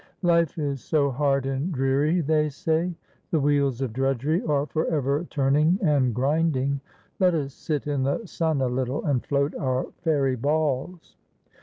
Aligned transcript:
"Life 0.23 0.57
is 0.57 0.81
so 0.83 1.11
hard 1.11 1.45
and 1.45 1.71
dreary," 1.71 2.21
they 2.21 2.49
say. 2.49 2.95
"The 3.29 3.39
wheels 3.39 3.81
of 3.81 3.93
drudgery 3.93 4.41
are 4.43 4.65
for 4.65 4.87
ever 4.87 5.25
turning 5.25 5.77
and 5.83 6.11
grinding; 6.11 6.81
let 7.19 7.35
us 7.35 7.53
sit 7.53 7.85
in 7.85 8.01
the 8.01 8.25
sun 8.25 8.61
a 8.61 8.67
little 8.67 9.05
and 9.05 9.23
float 9.23 9.53
our 9.53 9.91
fairy 10.03 10.35
balls. 10.35 11.17